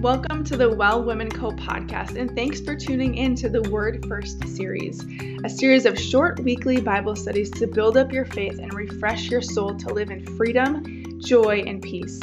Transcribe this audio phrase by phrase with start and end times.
[0.00, 4.06] Welcome to the Well Women Co podcast, and thanks for tuning in to the Word
[4.06, 5.04] First series,
[5.42, 9.42] a series of short weekly Bible studies to build up your faith and refresh your
[9.42, 12.20] soul to live in freedom, joy, and peace.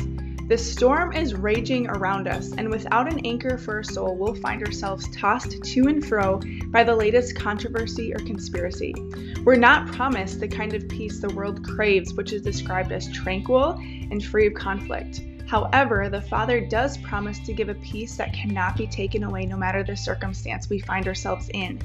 [0.47, 4.65] The storm is raging around us, and without an anchor for our soul, we'll find
[4.65, 8.95] ourselves tossed to and fro by the latest controversy or conspiracy.
[9.43, 13.71] We're not promised the kind of peace the world craves, which is described as tranquil
[14.11, 15.19] and free of conflict.
[15.47, 19.57] However, the Father does promise to give a peace that cannot be taken away no
[19.57, 21.79] matter the circumstance we find ourselves in.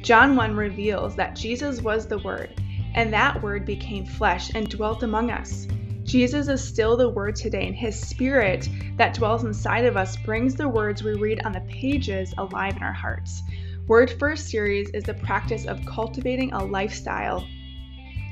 [0.00, 2.62] John 1 reveals that Jesus was the Word,
[2.94, 5.66] and that Word became flesh and dwelt among us.
[6.04, 10.54] Jesus is still the Word today, and His Spirit that dwells inside of us brings
[10.54, 13.42] the words we read on the pages alive in our hearts.
[13.88, 17.46] Word First series is the practice of cultivating a lifestyle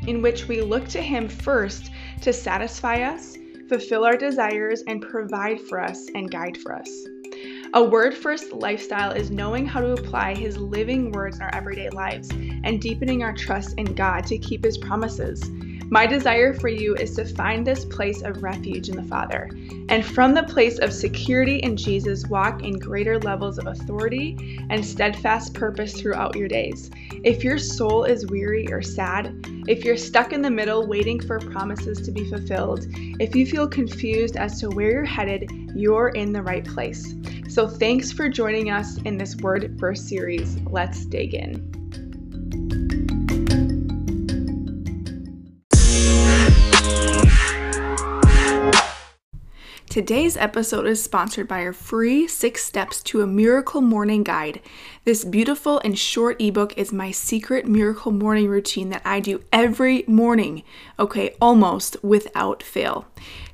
[0.07, 1.91] in which we look to Him first
[2.23, 3.38] to satisfy us,
[3.69, 7.07] fulfill our desires, and provide for us and guide for us.
[7.75, 11.91] A word first lifestyle is knowing how to apply His living words in our everyday
[11.91, 15.43] lives and deepening our trust in God to keep His promises.
[15.91, 19.49] My desire for you is to find this place of refuge in the Father,
[19.89, 24.85] and from the place of security in Jesus, walk in greater levels of authority and
[24.85, 26.91] steadfast purpose throughout your days.
[27.25, 29.35] If your soul is weary or sad,
[29.67, 32.85] if you're stuck in the middle waiting for promises to be fulfilled,
[33.19, 37.15] if you feel confused as to where you're headed, you're in the right place.
[37.49, 40.61] So, thanks for joining us in this Word First series.
[40.65, 41.78] Let's dig in.
[49.89, 54.61] Today's episode is sponsored by our free six steps to a miracle morning guide.
[55.05, 60.05] This beautiful and short ebook is my secret miracle morning routine that I do every
[60.07, 60.63] morning,
[60.99, 63.07] okay, almost without fail.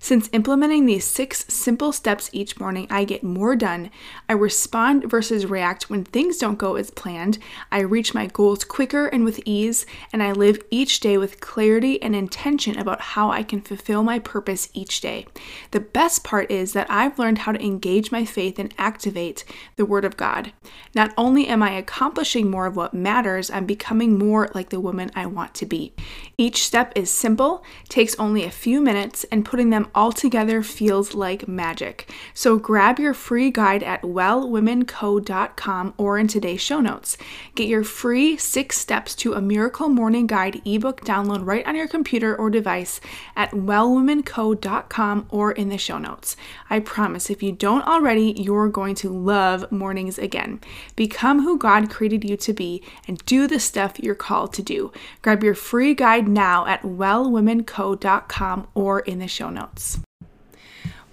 [0.05, 3.91] Since implementing these six simple steps each morning, I get more done.
[4.29, 7.39] I respond versus react when things don't go as planned.
[7.73, 12.03] I reach my goals quicker and with ease, and I live each day with clarity
[12.03, 15.27] and intention about how I can fulfill my purpose each day.
[15.71, 19.87] The best part is that I've learned how to engage my faith and activate the
[19.87, 20.53] Word of God.
[20.95, 25.11] Not only am I accomplishing more of what matters, I'm becoming more like the woman
[25.17, 25.95] I want to be.
[26.37, 31.15] Each step is simple, takes only a few minutes, and putting them all together feels
[31.15, 32.11] like magic.
[32.35, 37.17] So grab your free guide at wellwomenco.com or in today's show notes.
[37.55, 41.89] Get your free six steps to a miracle morning guide ebook download right on your
[41.89, 43.01] computer or device
[43.37, 46.37] at wellwomenco.com or in the show notes.
[46.71, 50.61] I promise if you don't already, you're going to love mornings again.
[50.97, 54.93] Become who God created you to be and do the stuff you're called to do.
[55.23, 59.84] Grab your free guide now at wellwomenco.com or in the show notes.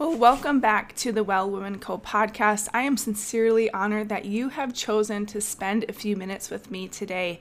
[0.02, 2.70] Well, welcome back to the Well Woman Co podcast.
[2.74, 6.88] I am sincerely honored that you have chosen to spend a few minutes with me
[6.88, 7.40] today.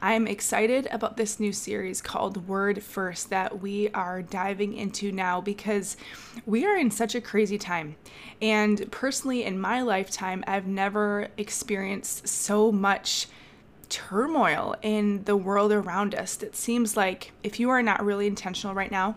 [0.00, 5.40] I'm excited about this new series called Word First that we are diving into now
[5.40, 5.96] because
[6.44, 7.94] we are in such a crazy time.
[8.40, 13.28] And personally, in my lifetime, I've never experienced so much
[13.88, 16.42] turmoil in the world around us.
[16.42, 19.14] It seems like if you are not really intentional right now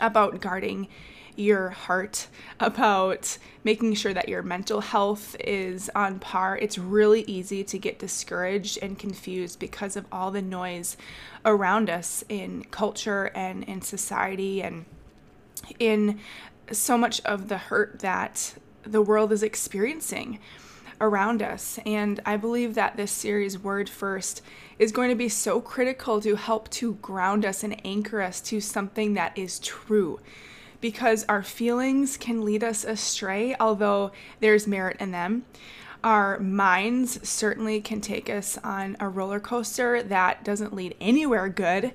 [0.00, 0.88] about guarding
[1.36, 6.58] your heart, about making sure that your mental health is on par.
[6.58, 10.96] It's really easy to get discouraged and confused because of all the noise
[11.44, 14.84] around us in culture and in society and
[15.78, 16.20] in
[16.72, 20.38] so much of the hurt that the world is experiencing
[21.00, 21.78] around us.
[21.86, 24.42] And I believe that this series, Word First,
[24.78, 28.60] is going to be so critical to help to ground us and anchor us to
[28.60, 30.20] something that is true
[30.80, 35.44] because our feelings can lead us astray, although there's merit in them.
[36.02, 41.92] Our minds certainly can take us on a roller coaster that doesn't lead anywhere good,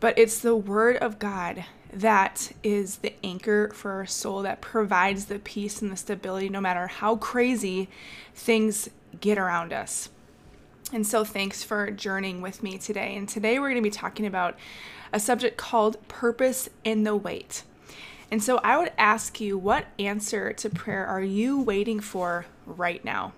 [0.00, 5.26] but it's the Word of God that is the anchor for our soul that provides
[5.26, 7.88] the peace and the stability no matter how crazy
[8.34, 8.88] things
[9.20, 10.08] get around us.
[10.92, 13.16] And so, thanks for journeying with me today.
[13.16, 14.58] And today, we're going to be talking about
[15.12, 17.62] a subject called purpose in the wait.
[18.32, 23.04] And so I would ask you, what answer to prayer are you waiting for right
[23.04, 23.34] now?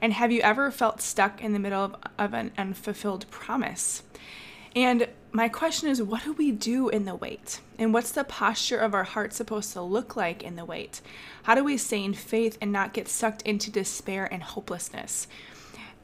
[0.00, 4.02] And have you ever felt stuck in the middle of, of an unfulfilled promise?
[4.74, 7.60] And my question is, what do we do in the wait?
[7.78, 11.02] And what's the posture of our heart supposed to look like in the wait?
[11.42, 15.28] How do we stay in faith and not get sucked into despair and hopelessness?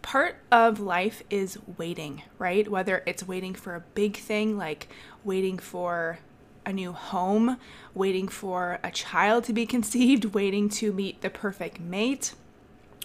[0.02, 2.68] Part of life is waiting, right?
[2.68, 4.88] Whether it's waiting for a big thing like
[5.24, 6.18] waiting for
[6.66, 7.58] a new home,
[7.94, 12.34] waiting for a child to be conceived, waiting to meet the perfect mate,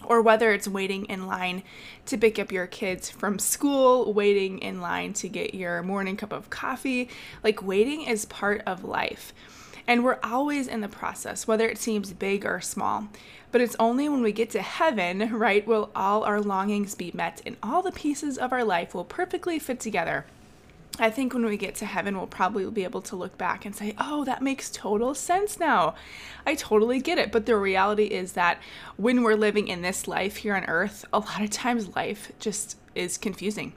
[0.03, 1.63] or whether it's waiting in line
[2.07, 6.33] to pick up your kids from school, waiting in line to get your morning cup
[6.33, 7.07] of coffee.
[7.43, 9.33] Like, waiting is part of life.
[9.87, 13.07] And we're always in the process, whether it seems big or small.
[13.51, 17.41] But it's only when we get to heaven, right, will all our longings be met
[17.45, 20.25] and all the pieces of our life will perfectly fit together.
[20.99, 23.75] I think when we get to heaven, we'll probably be able to look back and
[23.75, 25.95] say, oh, that makes total sense now.
[26.45, 27.31] I totally get it.
[27.31, 28.59] But the reality is that
[28.97, 32.77] when we're living in this life here on earth, a lot of times life just
[32.93, 33.73] is confusing.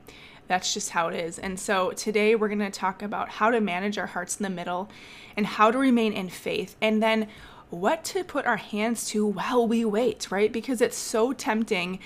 [0.49, 1.39] That's just how it is.
[1.39, 4.51] And so today we're going to talk about how to manage our hearts in the
[4.51, 4.91] middle
[5.37, 6.77] and how to remain in faith.
[6.83, 7.29] And then
[7.71, 10.53] what to put our hands to while we wait, right?
[10.53, 11.99] Because it's so tempting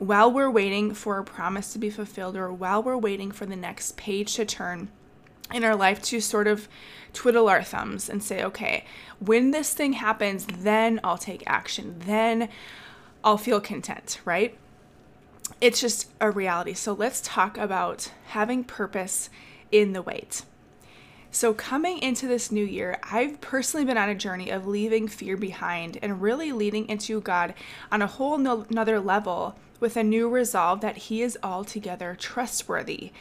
[0.00, 3.54] while we're waiting for a promise to be fulfilled or while we're waiting for the
[3.54, 4.88] next page to turn
[5.52, 6.68] in our life to sort of
[7.12, 8.86] twiddle our thumbs and say, okay,
[9.18, 11.96] when this thing happens, then I'll take action.
[11.98, 12.48] Then
[13.22, 14.56] I'll feel content, right?
[15.60, 16.72] It's just a reality.
[16.72, 19.28] So let's talk about having purpose
[19.70, 20.44] in the wait.
[21.32, 25.36] So, coming into this new year, I've personally been on a journey of leaving fear
[25.36, 27.54] behind and really leading into God
[27.92, 33.12] on a whole no- another level with a new resolve that He is altogether trustworthy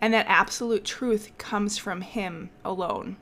[0.00, 3.16] and that absolute truth comes from Him alone.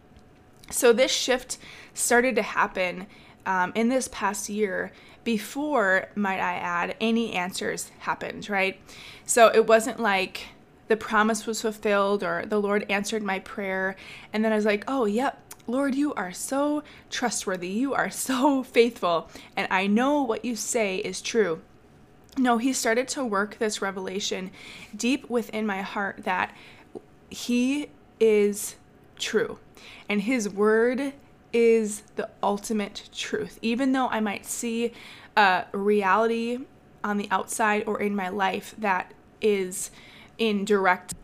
[0.70, 1.58] So, this shift
[1.92, 3.08] started to happen
[3.46, 4.92] um, in this past year
[5.24, 8.78] before, might I add, any answers happened, right?
[9.24, 10.46] So, it wasn't like
[10.88, 13.96] the promise was fulfilled or the Lord answered my prayer.
[14.32, 17.68] And then I was like, oh, yep, Lord, you are so trustworthy.
[17.68, 19.28] You are so faithful.
[19.56, 21.62] And I know what you say is true.
[22.38, 24.50] No, he started to work this revelation
[24.94, 26.54] deep within my heart that
[27.30, 27.88] he
[28.20, 28.76] is
[29.18, 29.58] true
[30.08, 31.14] and his word
[31.52, 33.58] is the ultimate truth.
[33.62, 34.92] Even though I might see
[35.36, 36.58] a reality
[37.02, 39.90] on the outside or in my life that is
[40.38, 41.14] in direct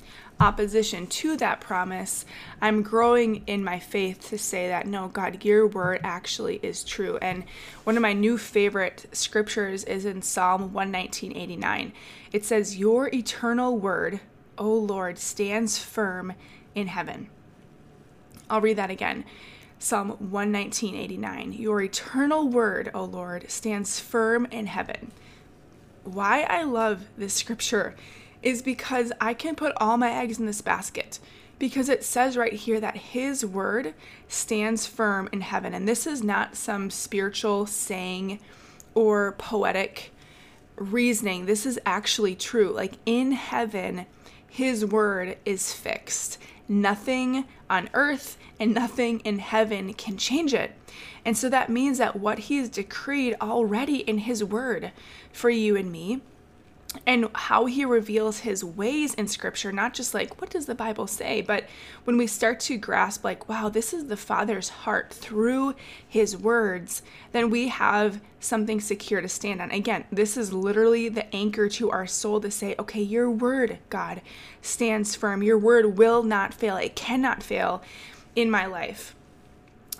[0.40, 2.24] opposition to that promise,
[2.60, 7.16] I'm growing in my faith to say that no, God, your word actually is true.
[7.18, 7.44] And
[7.84, 11.92] one of my new favorite scriptures is in Psalm 119:89.
[12.32, 14.20] It says, Your eternal word,
[14.58, 16.34] O Lord, stands firm
[16.74, 17.28] in heaven.
[18.50, 19.24] I'll read that again.
[19.78, 21.58] Psalm 119:89.
[21.58, 25.12] Your eternal word, O Lord, stands firm in heaven.
[26.04, 27.94] Why I love this scripture
[28.42, 31.18] is because I can put all my eggs in this basket
[31.58, 33.94] because it says right here that his word
[34.26, 35.74] stands firm in heaven.
[35.74, 38.40] And this is not some spiritual saying
[38.94, 40.12] or poetic
[40.76, 41.46] reasoning.
[41.46, 42.72] This is actually true.
[42.72, 44.06] Like in heaven,
[44.48, 46.38] his word is fixed.
[46.66, 50.72] Nothing on earth and nothing in heaven can change it.
[51.24, 54.90] And so that means that what he's decreed already in his word
[55.32, 56.22] for you and me
[57.06, 61.06] and how he reveals his ways in scripture not just like what does the bible
[61.06, 61.64] say but
[62.04, 65.74] when we start to grasp like wow this is the father's heart through
[66.06, 67.02] his words
[67.32, 69.70] then we have something secure to stand on.
[69.70, 74.20] Again this is literally the anchor to our soul to say okay your word god
[74.60, 75.42] stands firm.
[75.42, 76.76] Your word will not fail.
[76.76, 77.82] It cannot fail
[78.36, 79.14] in my life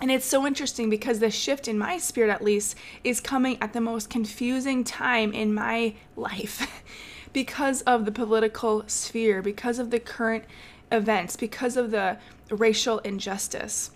[0.01, 3.73] and it's so interesting because the shift in my spirit, at least, is coming at
[3.73, 6.83] the most confusing time in my life
[7.31, 10.45] because of the political sphere, because of the current
[10.91, 12.17] events, because of the
[12.49, 13.91] racial injustice.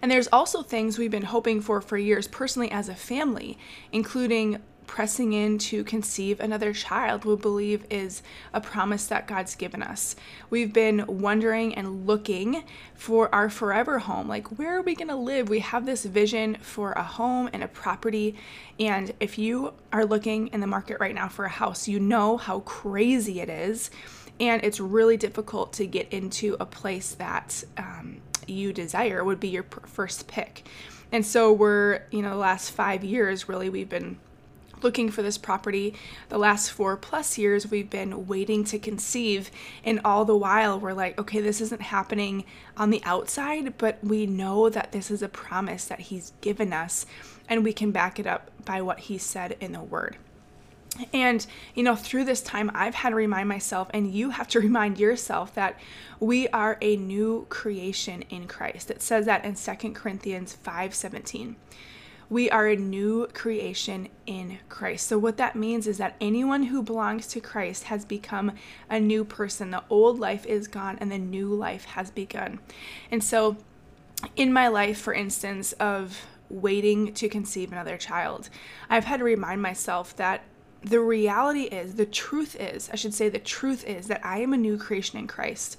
[0.00, 3.58] And there's also things we've been hoping for for years, personally as a family,
[3.92, 8.22] including pressing in to conceive another child we believe is
[8.52, 10.16] a promise that God's given us.
[10.50, 14.28] We've been wondering and looking for our forever home.
[14.28, 15.48] Like, where are we going to live?
[15.48, 18.36] We have this vision for a home and a property.
[18.78, 22.36] And if you are looking in the market right now for a house, you know
[22.36, 23.90] how crazy it is.
[24.40, 29.48] And it's really difficult to get into a place that um, you desire, would be
[29.48, 30.64] your first pick.
[31.12, 34.18] And so we're, you know, the last five years, really, we've been
[34.82, 35.94] looking for this property.
[36.28, 39.50] The last four plus years, we've been waiting to conceive,
[39.84, 42.44] and all the while, we're like, okay, this isn't happening
[42.76, 47.06] on the outside, but we know that this is a promise that He's given us,
[47.48, 50.16] and we can back it up by what He said in the Word.
[51.12, 54.60] And, you know, through this time, I've had to remind myself, and you have to
[54.60, 55.78] remind yourself, that
[56.20, 58.90] we are a new creation in Christ.
[58.90, 61.56] It says that in 2 Corinthians 5 17
[62.32, 65.06] we are a new creation in Christ.
[65.06, 68.52] So, what that means is that anyone who belongs to Christ has become
[68.88, 69.70] a new person.
[69.70, 72.58] The old life is gone and the new life has begun.
[73.10, 73.58] And so,
[74.34, 78.48] in my life, for instance, of waiting to conceive another child,
[78.88, 80.42] I've had to remind myself that
[80.80, 84.54] the reality is, the truth is, I should say, the truth is that I am
[84.54, 85.78] a new creation in Christ,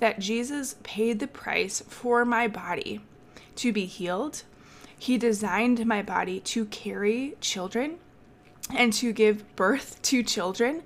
[0.00, 3.00] that Jesus paid the price for my body
[3.56, 4.42] to be healed.
[4.98, 7.98] He designed my body to carry children
[8.74, 10.82] and to give birth to children.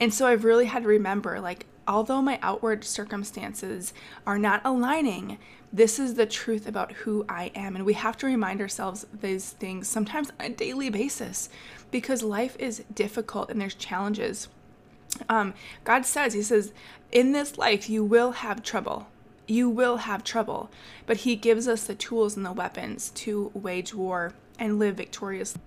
[0.00, 3.92] And so I've really had to remember like, although my outward circumstances
[4.26, 5.38] are not aligning,
[5.72, 7.74] this is the truth about who I am.
[7.74, 11.48] And we have to remind ourselves these things sometimes on a daily basis
[11.90, 14.48] because life is difficult and there's challenges.
[15.28, 15.54] Um,
[15.84, 16.72] God says, He says,
[17.10, 19.06] in this life you will have trouble.
[19.46, 20.70] You will have trouble.
[21.06, 25.60] But He gives us the tools and the weapons to wage war and live victoriously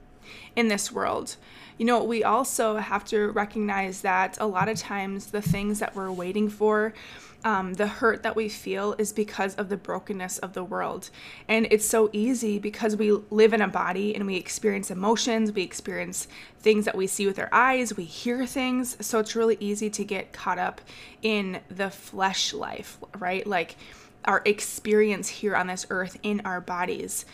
[0.55, 1.36] in this world.
[1.77, 5.96] You know, we also have to recognize that a lot of times the things that
[5.96, 6.94] we're waiting for,
[7.44, 11.10] um, the hurt that we feel is because of the brokenness of the world.
[11.48, 15.62] And it's so easy because we live in a body and we experience emotions, we
[15.62, 16.27] experience
[16.60, 18.98] things that we see with our eyes, we hear things.
[19.05, 20.82] So it's really easy to get caught up
[21.22, 23.46] in the flesh life, right?
[23.46, 23.75] Like
[24.25, 27.25] our experience here on this earth in our bodies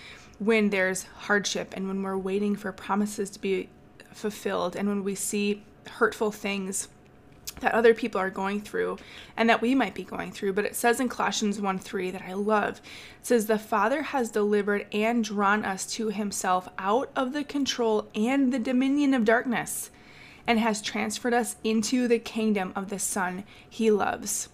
[0.41, 3.69] when there's hardship and when we're waiting for promises to be
[4.11, 6.87] fulfilled and when we see hurtful things
[7.59, 8.97] that other people are going through
[9.37, 10.51] and that we might be going through.
[10.51, 12.81] But it says in Colossians 1 3 that I love.
[13.19, 18.07] It says, The Father has delivered and drawn us to himself out of the control
[18.15, 19.91] and the dominion of darkness
[20.47, 24.49] and has transferred us into the kingdom of the Son he loves.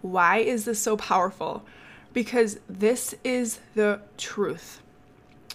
[0.00, 1.66] Why is this so powerful?
[2.14, 4.80] Because this is the truth.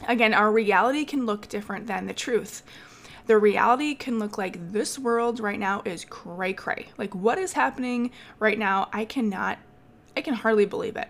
[0.08, 2.64] Again, our reality can look different than the truth.
[3.28, 6.88] The reality can look like this world right now is cray cray.
[6.98, 9.60] Like what is happening right now, I cannot,
[10.18, 11.08] I can hardly believe it.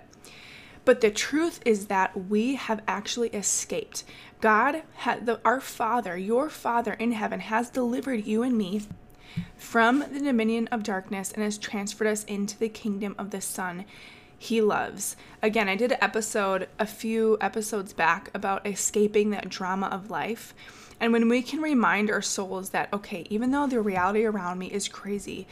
[0.83, 4.03] But the truth is that we have actually escaped.
[4.41, 8.81] God, the, our Father, your Father in heaven, has delivered you and me
[9.55, 13.86] from the dominion of darkness and has transferred us into the kingdom of the Son
[14.41, 15.15] he loves.
[15.43, 20.55] Again, I did an episode a few episodes back about escaping that drama of life.
[21.00, 24.65] And when we can remind our souls that, okay, even though the reality around me
[24.65, 25.45] is crazy,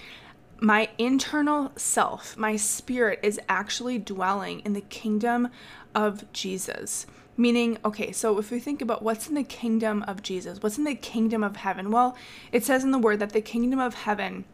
[0.59, 5.49] my internal self, my spirit is actually dwelling in the kingdom
[5.93, 7.05] of Jesus.
[7.37, 10.83] Meaning, okay, so if we think about what's in the kingdom of Jesus, what's in
[10.83, 11.91] the kingdom of heaven?
[11.91, 12.17] Well,
[12.51, 14.45] it says in the word that the kingdom of heaven,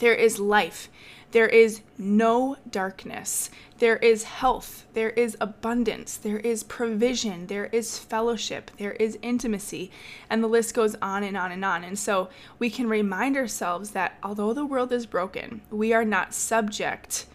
[0.00, 0.90] there is life,
[1.34, 3.50] there is no darkness.
[3.80, 4.86] There is health.
[4.94, 6.16] There is abundance.
[6.16, 7.48] There is provision.
[7.48, 8.70] There is fellowship.
[8.78, 9.90] There is intimacy.
[10.30, 11.82] And the list goes on and on and on.
[11.82, 12.28] And so
[12.60, 17.26] we can remind ourselves that although the world is broken, we are not subject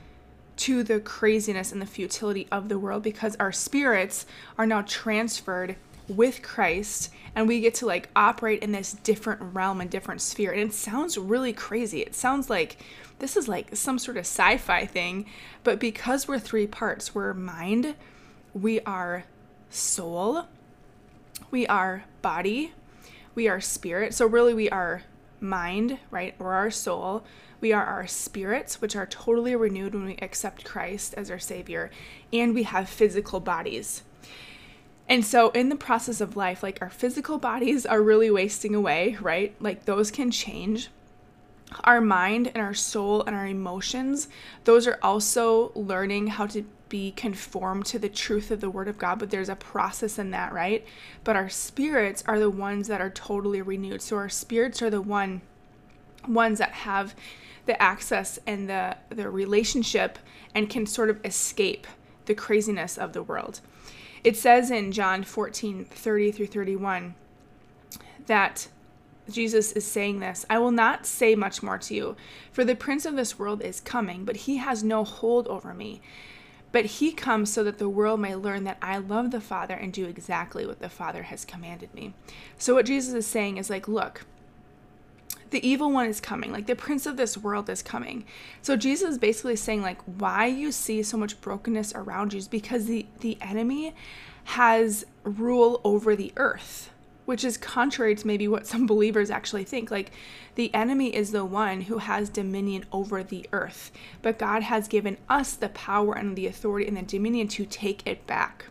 [0.56, 4.25] to the craziness and the futility of the world because our spirits
[4.58, 5.75] are now transferred
[6.10, 10.51] with Christ and we get to like operate in this different realm and different sphere.
[10.51, 12.01] And it sounds really crazy.
[12.01, 12.78] It sounds like
[13.20, 15.25] this is like some sort of sci fi thing,
[15.63, 17.96] but because we're three parts, we're mind,
[18.54, 19.25] we are
[19.70, 20.46] soul,
[21.51, 22.74] we are body,
[23.36, 24.13] we are spirit.
[24.13, 25.04] So, really, we are
[25.39, 27.24] mind, right, or our soul.
[27.62, 31.92] We are our spirits, which are totally renewed when we accept Christ as our Savior,
[32.32, 34.04] and we have physical bodies.
[35.10, 39.18] And so, in the process of life, like our physical bodies are really wasting away,
[39.20, 39.56] right?
[39.60, 40.89] Like those can change.
[41.84, 44.28] Our mind and our soul and our emotions,
[44.63, 48.98] those are also learning how to be conformed to the truth of the Word of
[48.98, 50.86] God, but there's a process in that, right?
[51.24, 54.04] But our spirits are the ones that are totally renewed.
[54.04, 55.42] So, our spirits are the one
[56.28, 57.16] ones that have
[57.66, 60.20] the access and the the relationship
[60.54, 61.88] and can sort of escape
[62.25, 63.62] the craziness of the world.
[64.24, 67.16] It says in John 14 30 through 31
[68.26, 68.68] that
[69.30, 72.16] Jesus is saying this I will not say much more to you,
[72.52, 76.02] for the prince of this world is coming, but he has no hold over me.
[76.72, 79.92] But he comes so that the world may learn that I love the Father and
[79.92, 82.14] do exactly what the Father has commanded me.
[82.60, 84.26] So, what Jesus is saying is like, look,
[85.51, 88.25] the evil one is coming like the prince of this world is coming.
[88.62, 92.48] So jesus is basically saying like why you see so much brokenness around you is
[92.48, 93.94] because the the enemy
[94.46, 96.91] has rule over the earth
[97.29, 99.91] which is contrary to maybe what some believers actually think.
[99.91, 100.12] Like
[100.56, 103.91] the enemy is the one who has dominion over the earth
[104.24, 108.06] but god has given us the power and the authority and the dominion to take
[108.08, 108.65] it back.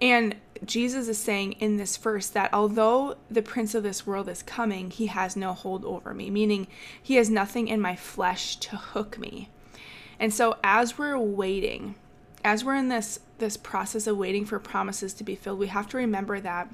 [0.00, 4.42] And Jesus is saying in this verse that although the prince of this world is
[4.42, 6.66] coming, he has no hold over me, meaning
[7.02, 9.48] he has nothing in my flesh to hook me.
[10.18, 11.96] And so as we're waiting,
[12.44, 15.88] as we're in this this process of waiting for promises to be filled, we have
[15.88, 16.68] to remember that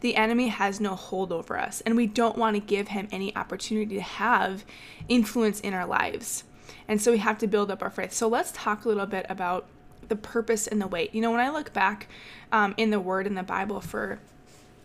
[0.00, 3.34] the enemy has no hold over us, and we don't want to give him any
[3.36, 4.64] opportunity to have
[5.08, 6.44] influence in our lives.
[6.88, 8.12] And so we have to build up our faith.
[8.12, 9.66] So let's talk a little bit about
[10.08, 11.14] the purpose and the wait.
[11.14, 12.08] You know, when I look back
[12.52, 14.18] um, in the Word in the Bible for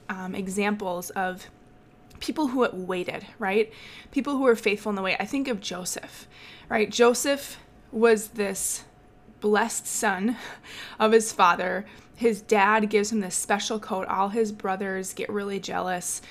[0.09, 1.49] um, examples of
[2.19, 3.71] people who waited, right?
[4.11, 5.17] People who were faithful in the wait.
[5.19, 6.27] I think of Joseph,
[6.69, 6.89] right?
[6.89, 7.57] Joseph
[7.91, 8.83] was this
[9.41, 10.37] blessed son
[10.99, 11.85] of his father.
[12.15, 14.07] His dad gives him this special coat.
[14.07, 16.21] All his brothers get really jealous.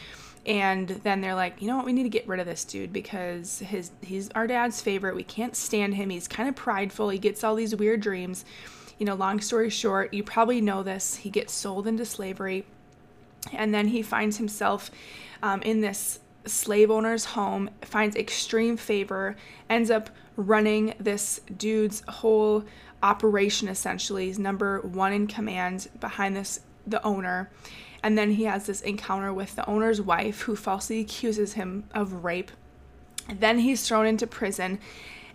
[0.46, 2.92] And then they're like, you know what, we need to get rid of this dude
[2.92, 5.14] because his he's our dad's favorite.
[5.14, 6.08] We can't stand him.
[6.08, 7.10] He's kind of prideful.
[7.10, 8.44] He gets all these weird dreams.
[9.00, 11.16] You know, long story short, you probably know this.
[11.16, 12.66] He gets sold into slavery.
[13.52, 14.90] And then he finds himself
[15.42, 19.36] um, in this slave owner's home, finds extreme favor,
[19.68, 22.64] ends up running this dude's whole
[23.02, 24.26] operation essentially.
[24.26, 27.50] He's number one in command behind this the owner.
[28.02, 32.24] And then he has this encounter with the owner's wife who falsely accuses him of
[32.24, 32.50] rape.
[33.28, 34.78] And then he's thrown into prison.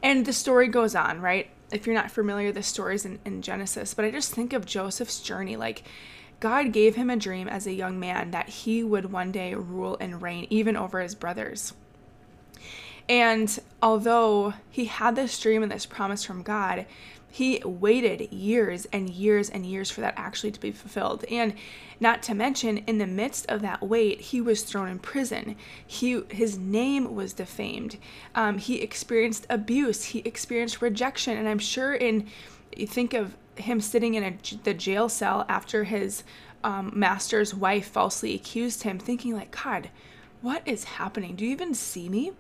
[0.04, 1.50] And the story goes on, right?
[1.72, 3.94] If you're not familiar, with the stories in, in Genesis.
[3.94, 5.56] But I just think of Joseph's journey.
[5.56, 5.84] Like,
[6.40, 9.98] God gave him a dream as a young man that he would one day rule
[10.00, 11.74] and reign even over his brothers.
[13.08, 16.86] And although he had this dream and this promise from God,
[17.36, 21.26] he waited years and years and years for that actually to be fulfilled.
[21.30, 21.54] And
[22.00, 25.58] not to mention, in the midst of that wait, he was thrown in prison.
[25.86, 27.98] He, his name was defamed.
[28.36, 30.06] Um, he experienced abuse.
[30.06, 31.38] He experienced rejection.
[31.38, 32.26] And I'm sure in,
[32.74, 36.24] you think of him sitting in a, the jail cell after his
[36.64, 39.90] um, master's wife falsely accused him, thinking like, God,
[40.40, 41.36] what is happening?
[41.36, 42.32] Do you even see me?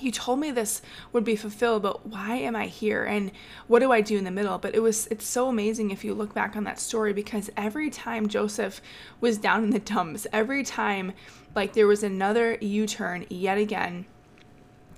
[0.00, 0.82] You told me this
[1.12, 3.04] would be fulfilled but why am i here?
[3.04, 3.30] And
[3.66, 4.58] what do i do in the middle?
[4.58, 7.90] But it was it's so amazing if you look back on that story because every
[7.90, 8.80] time joseph
[9.20, 11.12] was down in the dumps every time
[11.54, 14.06] like there was another u-turn yet again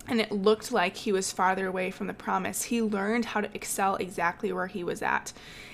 [0.08, 3.50] and it looked like he was farther away from the promise he learned how to
[3.54, 5.32] excel exactly where he was at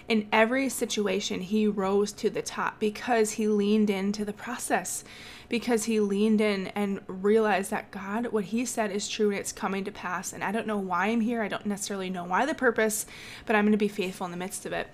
[0.09, 5.05] in every situation he rose to the top because he leaned into the process
[5.49, 9.53] because he leaned in and realized that God, what he said is true and it's
[9.53, 10.33] coming to pass.
[10.33, 11.43] And I don't know why I'm here.
[11.43, 13.05] I don't necessarily know why the purpose,
[13.45, 14.89] but I'm going to be faithful in the midst of it.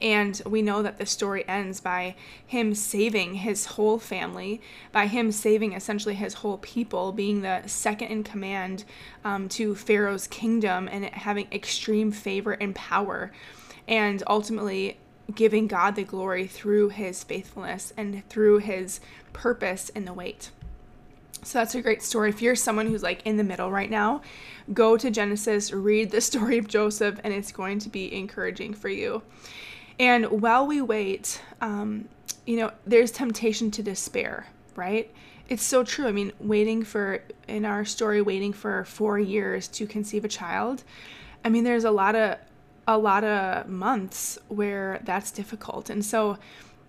[0.00, 4.60] And we know that the story ends by him saving his whole family,
[4.92, 8.84] by him saving essentially his whole people, being the second in command
[9.24, 13.32] um, to Pharaoh's kingdom and having extreme favor and power.
[13.86, 14.98] And ultimately,
[15.34, 19.00] giving God the glory through his faithfulness and through his
[19.32, 20.50] purpose in the wait.
[21.42, 22.30] So that's a great story.
[22.30, 24.22] If you're someone who's like in the middle right now,
[24.72, 28.88] go to Genesis, read the story of Joseph, and it's going to be encouraging for
[28.88, 29.22] you.
[29.98, 32.08] And while we wait, um,
[32.46, 35.10] you know, there's temptation to despair, right?
[35.48, 36.06] It's so true.
[36.06, 40.82] I mean, waiting for, in our story, waiting for four years to conceive a child.
[41.44, 42.38] I mean, there's a lot of
[42.86, 45.88] a lot of months where that's difficult.
[45.88, 46.36] And so,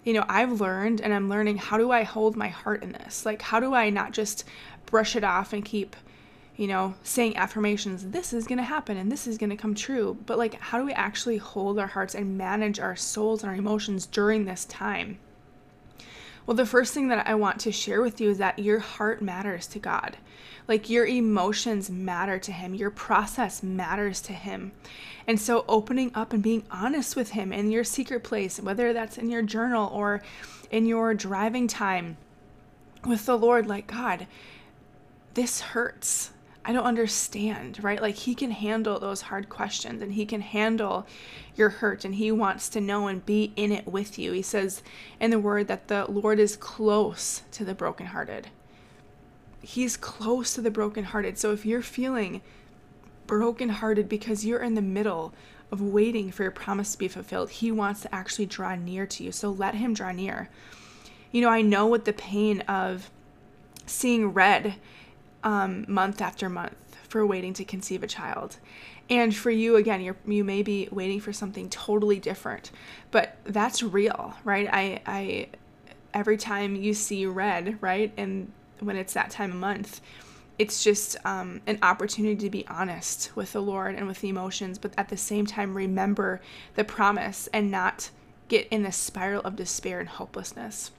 [0.04, 3.26] you know, I've learned and I'm learning how do I hold my heart in this?
[3.26, 4.44] Like, how do I not just
[4.86, 5.96] brush it off and keep,
[6.58, 9.76] you know, saying affirmations, this is going to happen and this is going to come
[9.76, 10.18] true.
[10.26, 13.58] But, like, how do we actually hold our hearts and manage our souls and our
[13.58, 15.20] emotions during this time?
[16.46, 19.22] Well, the first thing that I want to share with you is that your heart
[19.22, 20.18] matters to God.
[20.68, 24.72] Like your emotions matter to Him, your process matters to Him.
[25.28, 29.18] And so, opening up and being honest with Him in your secret place, whether that's
[29.18, 30.22] in your journal or
[30.70, 32.18] in your driving time
[33.06, 34.28] with the Lord, like, God,
[35.34, 36.32] this hurts.
[36.68, 38.02] I don't understand, right?
[38.02, 41.06] Like he can handle those hard questions and he can handle
[41.56, 44.32] your hurt and he wants to know and be in it with you.
[44.32, 44.82] He says
[45.20, 48.48] in the word that the Lord is close to the brokenhearted.
[49.62, 51.38] He's close to the brokenhearted.
[51.38, 52.42] So if you're feeling
[53.28, 55.36] brokenhearted because you're in the middle
[55.72, 59.24] of waiting for your promise to be fulfilled, he wants to actually draw near to
[59.24, 59.32] you.
[59.32, 60.50] So let him draw near.
[61.32, 63.12] You know, I know what the pain of
[63.86, 64.76] seeing red
[65.46, 66.76] um, month after month
[67.08, 68.58] for waiting to conceive a child.
[69.10, 72.72] And for you, again, you you may be waiting for something totally different,
[73.12, 74.68] but that's real, right?
[74.72, 75.48] I, I,
[76.14, 80.02] every time you see red, right, and when it's that time of month,
[80.58, 84.80] it's just um, an opportunity to be honest with the Lord and with the emotions,
[84.80, 86.42] but at the same time, remember
[86.74, 88.10] the promise and not
[88.48, 90.92] get in the spiral of despair and hopelessness.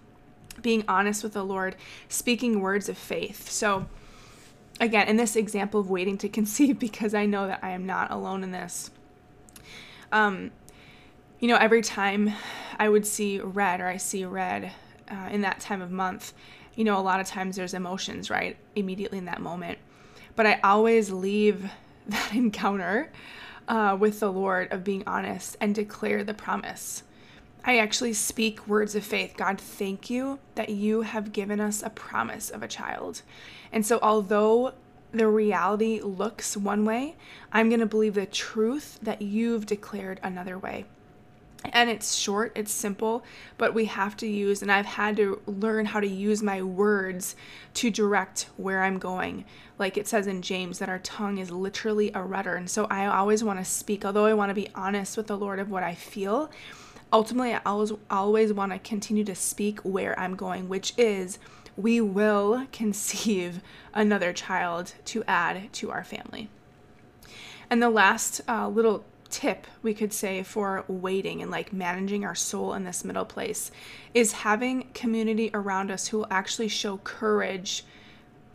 [0.62, 1.74] Being honest with the Lord,
[2.09, 3.50] speaking words of faith.
[3.50, 3.87] So,
[4.81, 8.11] again, in this example of waiting to conceive, because I know that I am not
[8.11, 8.91] alone in this.
[10.12, 10.51] Um,
[11.41, 12.33] you know, every time
[12.79, 14.73] I would see red or I see red
[15.11, 16.33] uh, in that time of month,
[16.75, 18.57] you know, a lot of times there's emotions, right?
[18.75, 19.79] Immediately in that moment.
[20.35, 21.71] But I always leave
[22.07, 23.11] that encounter
[23.69, 27.03] uh, with the Lord of being honest and declare the promise.
[27.68, 29.35] I actually speak words of faith.
[29.37, 33.22] God, thank you that you have given us a promise of a child.
[33.72, 34.72] And so, although
[35.11, 37.16] the reality looks one way,
[37.52, 40.85] I'm going to believe the truth that you've declared another way.
[41.72, 43.24] And it's short, it's simple,
[43.59, 47.35] but we have to use, and I've had to learn how to use my words
[47.74, 49.44] to direct where I'm going.
[49.76, 52.55] Like it says in James, that our tongue is literally a rudder.
[52.55, 55.37] And so I always want to speak, although I want to be honest with the
[55.37, 56.50] Lord of what I feel.
[57.16, 61.38] Ultimately, I always, always want to continue to speak where I'm going, which is
[61.74, 63.62] we will conceive
[63.94, 66.50] another child to add to our family.
[67.70, 72.35] And the last uh, little tip we could say for waiting and like managing our
[72.35, 73.70] soul in this middle place
[74.12, 77.83] is having community around us who will actually show courage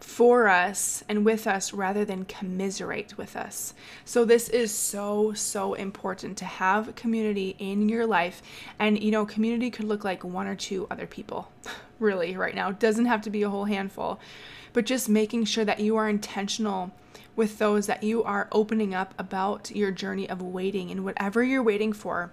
[0.04, 3.74] for us and with us rather than commiserate with us.
[4.06, 8.42] So, this is so, so important to have community in your life.
[8.80, 11.52] And, you know, community could look like one or two other people,
[12.00, 12.70] really, right now.
[12.70, 14.20] It doesn't have to be a whole handful,
[14.74, 16.92] but just making sure that you are intentional
[17.36, 21.64] with those that you are opening up about your journey of waiting and whatever you're
[21.64, 22.32] waiting for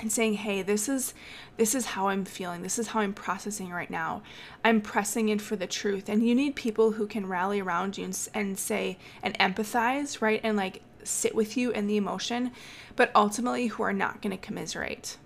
[0.00, 1.14] and saying hey this is
[1.56, 2.62] this is how i'm feeling.
[2.62, 4.22] This is how i'm processing right now.
[4.64, 6.08] I'm pressing in for the truth.
[6.08, 10.40] And you need people who can rally around you and, and say and empathize right
[10.42, 12.50] and like sit with you in the emotion
[12.96, 15.16] but ultimately who are not going to commiserate.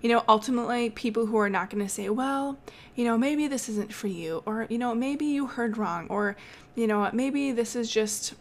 [0.00, 2.58] You know ultimately people who are not going to say well
[2.94, 6.36] you know maybe this isn't for you or you know maybe you heard wrong or
[6.74, 8.34] you know maybe this is just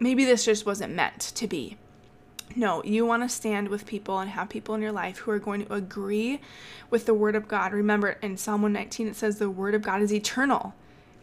[0.00, 1.76] maybe this just wasn't meant to be
[2.56, 5.38] no, you want to stand with people and have people in your life who are
[5.38, 6.40] going to agree
[6.90, 7.72] with the Word of God.
[7.72, 10.74] Remember, in Psalm 119, it says the Word of God is eternal,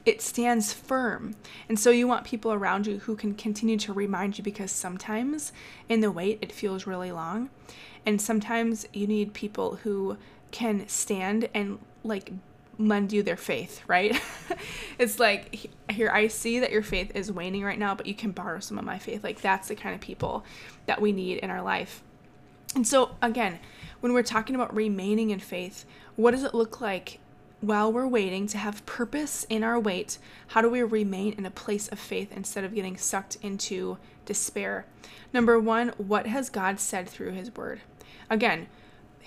[0.06, 1.36] it stands firm.
[1.68, 5.52] And so you want people around you who can continue to remind you because sometimes
[5.90, 7.50] in the wait, it feels really long.
[8.06, 10.18] And sometimes you need people who
[10.52, 12.32] can stand and like
[12.80, 14.20] lend you their faith, right?
[15.00, 18.32] it's like, here, I see that your faith is waning right now, but you can
[18.32, 19.24] borrow some of my faith.
[19.24, 20.44] Like, that's the kind of people
[20.86, 22.04] that we need in our life.
[22.76, 23.60] And so, again,
[24.00, 25.86] when we're talking about remaining in faith,
[26.16, 27.20] what does it look like
[27.62, 30.20] while we're waiting to have purpose in our wait?
[30.48, 34.86] How do we remain in a place of faith instead of getting sucked into despair?
[35.34, 37.82] Number one, what has God said through His Word?
[38.30, 38.68] Again,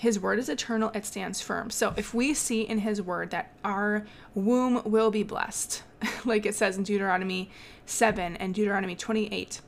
[0.00, 1.68] his word is eternal, it stands firm.
[1.68, 5.82] So if we see in his word that our womb will be blessed,
[6.24, 7.50] like it says in Deuteronomy
[7.84, 9.60] 7 and Deuteronomy 28,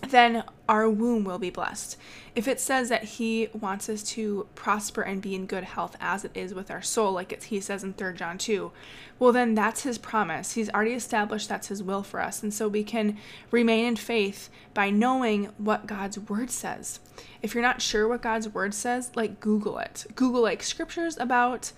[0.00, 1.96] then our womb will be blessed.
[2.34, 6.24] If it says that he wants us to prosper and be in good health as
[6.24, 8.70] it is with our soul, like it, he says in 3 John 2,
[9.18, 10.52] well, then that's his promise.
[10.52, 12.42] He's already established that's his will for us.
[12.42, 13.18] And so we can
[13.50, 17.00] remain in faith by knowing what God's word says.
[17.42, 20.06] If you're not sure what God's word says, like Google it.
[20.14, 21.72] Google like scriptures about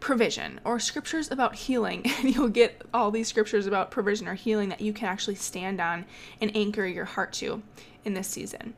[0.00, 4.68] provision or scriptures about healing and you'll get all these scriptures about provision or healing
[4.68, 6.04] that you can actually stand on
[6.40, 7.62] and anchor your heart to
[8.04, 8.74] in this season.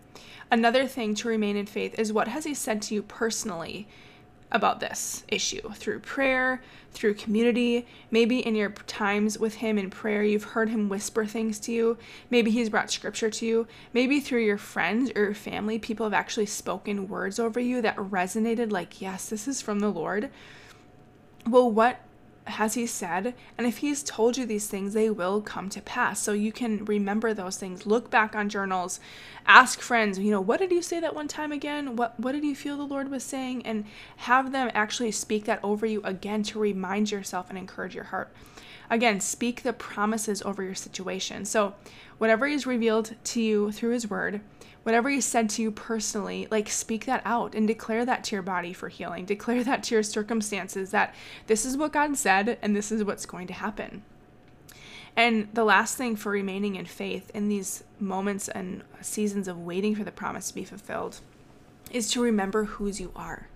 [0.51, 3.87] Another thing to remain in faith is what has he said to you personally
[4.51, 7.87] about this issue through prayer, through community.
[8.11, 11.99] Maybe in your times with Him in prayer, you've heard Him whisper things to you.
[12.31, 13.67] Maybe He's brought scripture to you.
[13.93, 17.97] Maybe through your friends or your family, people have actually spoken words over you that
[17.97, 20.31] resonated like, yes, this is from the Lord.
[21.47, 22.01] Well, what
[22.49, 23.35] has he said?
[23.57, 26.21] And if he's told you these things, they will come to pass.
[26.21, 27.87] So you can remember those things.
[27.87, 29.01] Look back on journals,
[29.47, 31.97] ask friends, you know, what did you say that one time again?
[31.97, 33.67] What what did you feel the Lord was saying?
[33.67, 33.85] And
[34.19, 38.33] have them actually speak that over you again to remind yourself and encourage your heart.
[38.91, 41.45] Again, speak the promises over your situation.
[41.45, 41.75] So
[42.17, 44.41] whatever is revealed to you through his word,
[44.83, 48.43] whatever he said to you personally, like speak that out and declare that to your
[48.43, 49.25] body for healing.
[49.25, 51.15] Declare that to your circumstances that
[51.47, 54.03] this is what God said and this is what's going to happen.
[55.17, 59.95] And the last thing for remaining in faith in these moments and seasons of waiting
[59.97, 61.21] for the promise to be fulfilled
[61.91, 63.49] is to remember whose you are.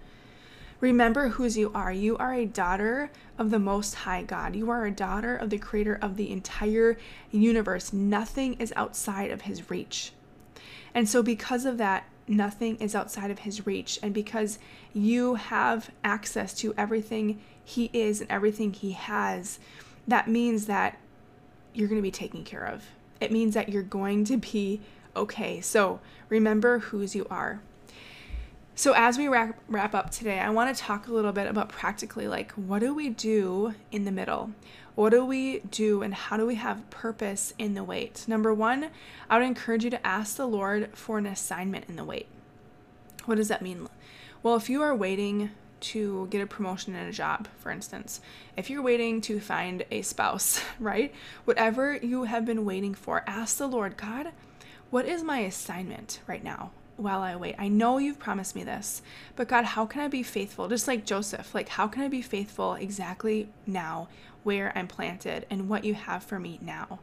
[0.80, 1.92] Remember whose you are.
[1.92, 4.56] You are a daughter of the Most High God.
[4.56, 6.98] You are a daughter of the Creator of the entire
[7.30, 7.92] universe.
[7.92, 10.10] Nothing is outside of His reach.
[10.94, 13.98] And so, because of that, nothing is outside of his reach.
[14.02, 14.58] And because
[14.92, 19.58] you have access to everything he is and everything he has,
[20.06, 20.98] that means that
[21.74, 22.84] you're going to be taken care of.
[23.20, 24.80] It means that you're going to be
[25.16, 25.60] okay.
[25.60, 27.60] So remember whose you are.
[28.74, 31.68] So, as we wrap, wrap up today, I want to talk a little bit about
[31.68, 34.50] practically like what do we do in the middle?
[34.94, 38.24] What do we do and how do we have purpose in the wait?
[38.28, 38.90] Number one,
[39.30, 42.26] I would encourage you to ask the Lord for an assignment in the wait.
[43.24, 43.88] What does that mean?
[44.42, 45.50] Well, if you are waiting
[45.80, 48.20] to get a promotion in a job, for instance,
[48.56, 51.14] if you're waiting to find a spouse, right?
[51.44, 54.28] Whatever you have been waiting for, ask the Lord, God,
[54.90, 56.70] what is my assignment right now?
[56.96, 57.56] while I wait.
[57.58, 59.02] I know you've promised me this,
[59.34, 60.68] but God, how can I be faithful?
[60.68, 64.08] Just like Joseph, like, how can I be faithful exactly now
[64.42, 67.00] where I'm planted and what you have for me now?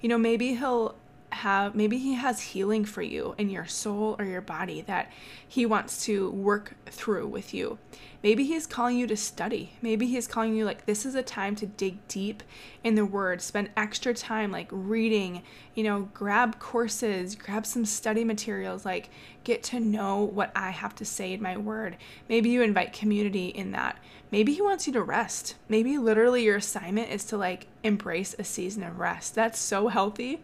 [0.00, 0.94] You know, maybe He'll
[1.34, 5.10] have maybe he has healing for you in your soul or your body that
[5.46, 7.78] he wants to work through with you.
[8.24, 9.74] Maybe he's calling you to study.
[9.82, 12.42] Maybe he's calling you like this is a time to dig deep
[12.82, 15.42] in the word, spend extra time like reading,
[15.74, 19.10] you know, grab courses, grab some study materials, like
[19.44, 21.98] get to know what I have to say in my word.
[22.26, 23.98] Maybe you invite community in that.
[24.30, 25.56] Maybe he wants you to rest.
[25.68, 29.34] Maybe literally your assignment is to like embrace a season of rest.
[29.34, 30.42] That's so healthy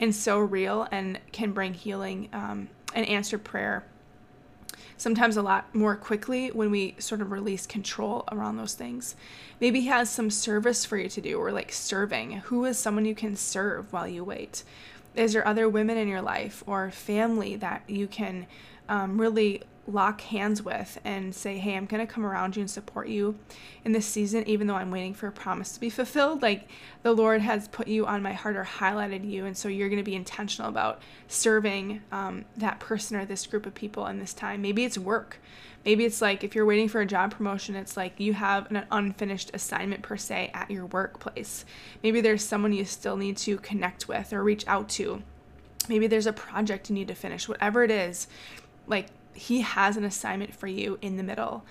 [0.00, 3.84] and so real and can bring healing um, and answer prayer
[5.00, 9.16] sometimes a lot more quickly when we sort of release control around those things.
[9.58, 12.32] Maybe he has some service for you to do or like serving.
[12.32, 14.62] Who is someone you can serve while you wait?
[15.16, 18.46] Is there other women in your life or family that you can
[18.90, 22.70] um, really lock hands with and say, hey, I'm going to come around you and
[22.70, 23.38] support you
[23.84, 26.42] in this season, even though I'm waiting for a promise to be fulfilled.
[26.42, 26.68] Like
[27.02, 29.46] the Lord has put you on my heart or highlighted you.
[29.46, 33.66] And so you're going to be intentional about serving um, that person or this group
[33.66, 34.62] of people in this time.
[34.62, 35.38] Maybe it's work.
[35.84, 38.84] Maybe it's like if you're waiting for a job promotion, it's like you have an
[38.90, 41.64] unfinished assignment per se at your workplace.
[42.02, 45.22] Maybe there's someone you still need to connect with or reach out to.
[45.88, 47.48] Maybe there's a project you need to finish.
[47.48, 48.28] Whatever it is,
[48.86, 51.64] like he has an assignment for you in the middle.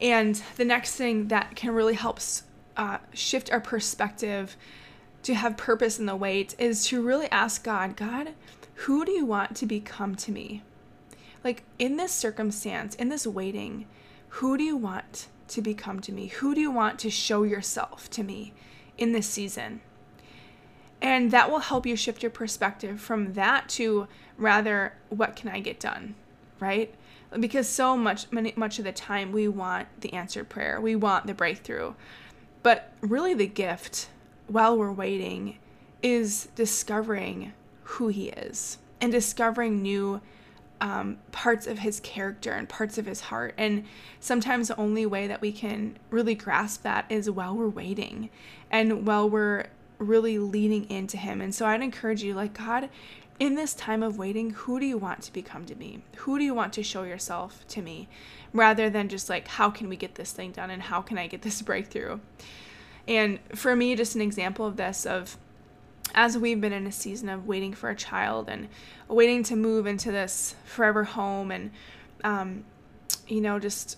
[0.00, 2.20] And the next thing that can really help
[2.76, 4.56] uh, shift our perspective
[5.22, 8.30] to have purpose in the wait is to really ask God, God,
[8.74, 10.62] who do you want to become to me?
[11.44, 13.86] Like in this circumstance, in this waiting,
[14.28, 16.28] who do you want to become to me?
[16.28, 18.54] Who do you want to show yourself to me
[18.96, 19.80] in this season?
[21.02, 25.60] And that will help you shift your perspective from that to rather, what can I
[25.60, 26.14] get done?
[26.60, 26.94] Right?
[27.38, 30.80] Because so much many, much of the time we want the answered prayer.
[30.80, 31.94] We want the breakthrough.
[32.62, 34.08] But really the gift
[34.46, 35.58] while we're waiting
[36.02, 40.20] is discovering who he is and discovering new
[40.80, 43.54] um, parts of his character and parts of his heart.
[43.58, 43.84] And
[44.18, 48.30] sometimes the only way that we can really grasp that is while we're waiting
[48.70, 49.66] and while we're
[49.98, 51.40] really leaning into him.
[51.40, 52.88] And so I'd encourage you, like, God,
[53.40, 56.04] in this time of waiting, who do you want to become to me?
[56.18, 58.06] Who do you want to show yourself to me?
[58.52, 61.26] Rather than just like, how can we get this thing done and how can I
[61.26, 62.20] get this breakthrough?
[63.08, 65.38] And for me, just an example of this of
[66.14, 68.68] as we've been in a season of waiting for a child and
[69.08, 71.70] waiting to move into this forever home and
[72.24, 72.64] um,
[73.28, 73.96] you know just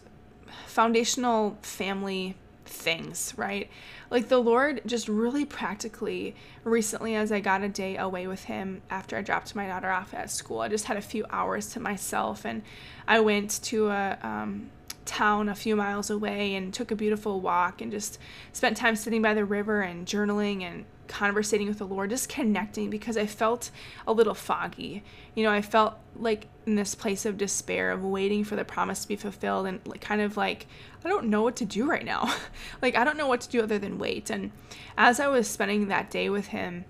[0.67, 3.71] foundational family things right
[4.13, 8.83] like the Lord just really practically recently as I got a day away with him
[8.91, 10.61] after I dropped my daughter off at school.
[10.61, 12.63] I just had a few hours to myself and
[13.09, 14.71] I went to a um,
[15.05, 18.19] town a few miles away and took a beautiful walk and just
[18.53, 22.89] spent time sitting by the river and journaling and conversating with the Lord, just connecting
[22.89, 23.71] because I felt
[24.07, 25.03] a little foggy.
[25.35, 29.03] You know, I felt like in this place of despair of waiting for the promise
[29.03, 30.67] to be fulfilled and like, kind of like
[31.05, 32.35] I don't know what to do right now.
[32.83, 34.31] like I don't know what to do other than wait.
[34.31, 34.53] And
[34.97, 36.85] as I was spending that day with him,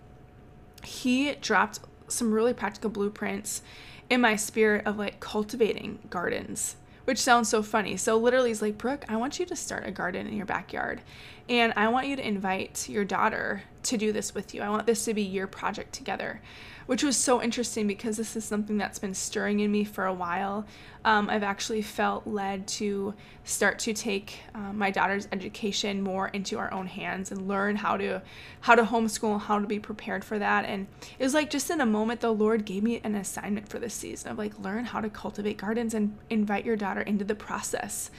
[0.84, 3.62] he dropped some really practical blueprints
[4.10, 7.96] in my spirit of like cultivating gardens which sounds so funny.
[7.96, 11.00] So literally, he's like, Brooke, I want you to start a garden in your backyard.
[11.48, 14.62] And I want you to invite your daughter to do this with you.
[14.62, 16.40] I want this to be your project together
[16.86, 20.14] which was so interesting because this is something that's been stirring in me for a
[20.14, 20.66] while.
[21.04, 23.14] Um, I've actually felt led to
[23.44, 27.96] start to take uh, my daughter's education more into our own hands and learn how
[27.96, 28.22] to
[28.60, 30.64] how to homeschool, how to be prepared for that.
[30.64, 30.86] And
[31.18, 33.94] it was like just in a moment, the Lord gave me an assignment for this
[33.94, 38.10] season of like learn how to cultivate gardens and invite your daughter into the process.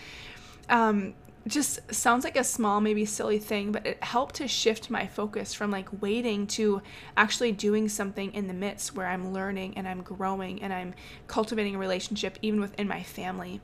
[0.70, 1.14] Um,
[1.48, 5.54] just sounds like a small, maybe silly thing, but it helped to shift my focus
[5.54, 6.82] from like waiting to
[7.18, 10.94] actually doing something in the midst where I'm learning and I'm growing and I'm
[11.28, 13.60] cultivating a relationship even within my family.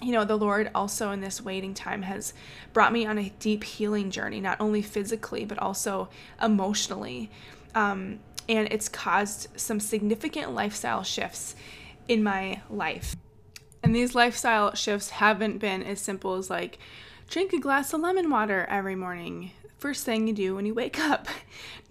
[0.00, 2.34] You know, the Lord also in this waiting time has
[2.72, 6.08] brought me on a deep healing journey, not only physically, but also
[6.40, 7.30] emotionally.
[7.74, 11.54] Um, and it's caused some significant lifestyle shifts
[12.08, 13.16] in my life.
[13.82, 16.78] And these lifestyle shifts haven't been as simple as like
[17.28, 20.98] drink a glass of lemon water every morning, first thing you do when you wake
[20.98, 21.26] up.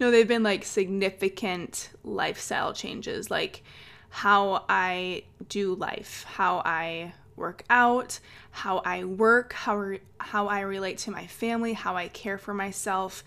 [0.00, 3.62] No, they've been like significant lifestyle changes, like
[4.08, 8.18] how I do life, how I work out,
[8.50, 12.52] how I work, how re- how I relate to my family, how I care for
[12.52, 13.22] myself.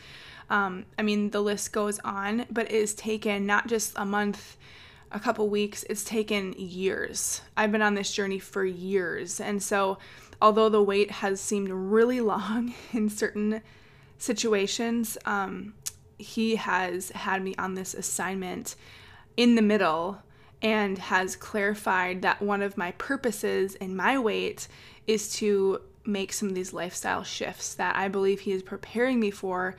[0.49, 4.58] Um, I mean, the list goes on, but it has taken not just a month,
[5.12, 7.41] a couple weeks, it's taken years.
[7.56, 9.39] I've been on this journey for years.
[9.39, 9.98] And so,
[10.41, 13.62] although the wait has seemed really long in certain
[14.18, 15.74] situations, um,
[16.18, 18.76] he has had me on this assignment
[19.38, 20.22] in the middle
[20.62, 24.68] and has clarified that one of my purposes in my wait
[25.06, 29.32] is to make some of these lifestyle shifts that I believe he is preparing me
[29.32, 29.76] for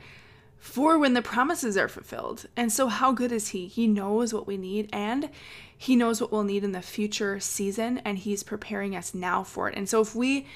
[0.59, 2.45] for when the promises are fulfilled.
[2.55, 3.67] And so how good is he?
[3.67, 5.29] He knows what we need and
[5.77, 9.69] he knows what we'll need in the future season and he's preparing us now for
[9.69, 9.75] it.
[9.77, 10.47] And so if we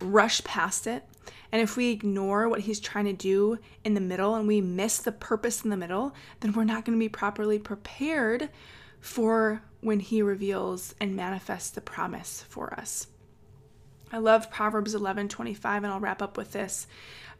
[0.00, 1.04] rush past it
[1.50, 4.98] and if we ignore what he's trying to do in the middle and we miss
[4.98, 8.48] the purpose in the middle, then we're not going to be properly prepared
[9.00, 13.06] for when he reveals and manifests the promise for us.
[14.12, 16.86] I love Proverbs 11:25 and I'll wrap up with this.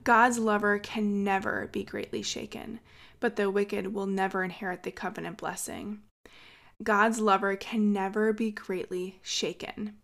[0.08, 2.80] God's lover can never be greatly shaken,
[3.20, 6.00] but the wicked will never inherit the covenant blessing.
[6.82, 9.98] God's lover can never be greatly shaken.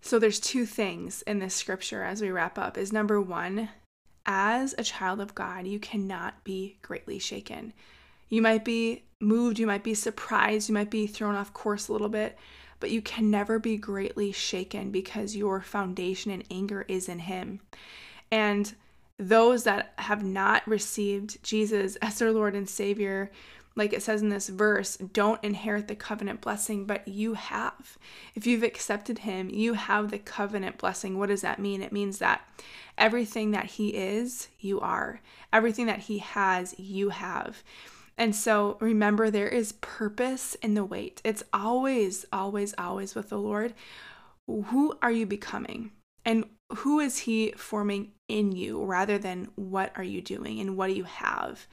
[0.00, 3.68] So there's two things in this scripture as we wrap up is number 1,
[4.24, 7.74] as a child of God, you cannot be greatly shaken.
[8.30, 11.92] You might be moved, you might be surprised, you might be thrown off course a
[11.92, 12.38] little bit,
[12.80, 17.60] but you can never be greatly shaken because your foundation and anchor is in Him.
[18.30, 18.74] And
[19.28, 23.30] those that have not received Jesus as their Lord and Savior,
[23.74, 27.96] like it says in this verse, don't inherit the covenant blessing, but you have.
[28.34, 31.18] If you've accepted Him, you have the covenant blessing.
[31.18, 31.82] What does that mean?
[31.82, 32.46] It means that
[32.98, 35.20] everything that He is, you are.
[35.52, 37.62] Everything that He has, you have.
[38.18, 41.22] And so remember, there is purpose in the wait.
[41.24, 43.72] It's always, always, always with the Lord.
[44.46, 45.92] Who are you becoming?
[46.24, 46.44] And
[46.76, 50.94] who is He forming in you rather than what are you doing and what do
[50.94, 51.66] you have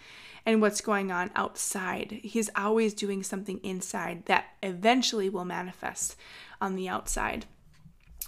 [0.45, 2.19] and what's going on outside?
[2.21, 6.17] He's always doing something inside that eventually will manifest
[6.59, 7.45] on the outside.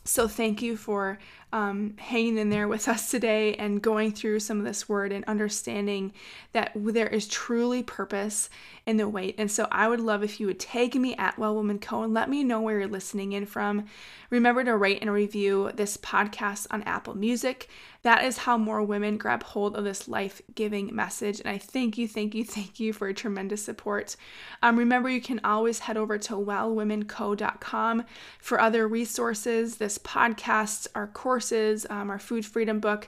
[0.06, 1.20] So, thank you for
[1.54, 5.26] um, hanging in there with us today and going through some of this word and
[5.26, 6.14] understanding
[6.54, 8.50] that there is truly purpose
[8.86, 9.36] in the wait.
[9.38, 12.04] And so, I would love if you would tag me at Well Woman Co.
[12.04, 13.86] and let me know where you're listening in from.
[14.30, 17.70] Remember to rate and review this podcast on Apple Music.
[18.04, 21.40] That is how more women grab hold of this life giving message.
[21.40, 24.16] And I thank you, thank you, thank you for your tremendous support.
[24.64, 28.04] Um, remember, you can always head over to wellwomenco.com
[28.40, 31.08] for other resources, this podcast, our
[31.42, 33.08] courses, um, our food freedom book,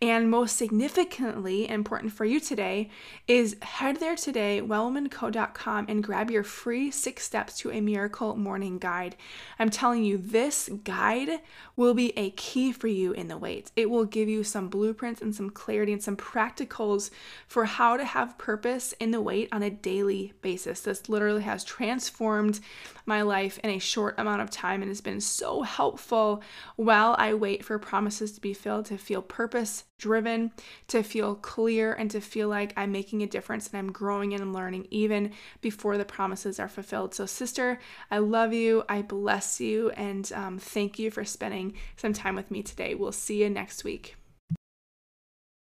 [0.00, 2.88] and most significantly, important for you today,
[3.28, 8.78] is head there today, wellwomenco.com, and grab your free six steps to a miracle morning
[8.78, 9.16] guide.
[9.58, 11.40] I'm telling you, this guide
[11.76, 13.70] will be a key for you in the wait.
[13.76, 17.10] It will give you some blueprints and some clarity and some practicals
[17.46, 20.80] for how to have purpose in the wait on a daily basis.
[20.80, 22.60] This literally has transformed
[23.06, 26.42] my life in a short amount of time and has been so helpful
[26.76, 30.52] while I wait for promises to be filled to feel purpose driven,
[30.88, 34.52] to feel clear, and to feel like I'm making a difference and I'm growing and
[34.52, 37.14] learning even before the promises are fulfilled.
[37.14, 37.78] So, sister,
[38.10, 38.84] I love you.
[38.88, 39.90] I bless you.
[39.90, 42.94] And um, thank you for spending some time with me today.
[42.94, 44.16] We'll see you next week.